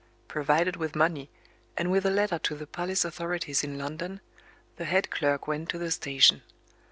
[0.27, 1.29] Provided with money,
[1.77, 4.19] and with a letter to the police authorities in London,
[4.77, 6.41] the head clerk went to the station.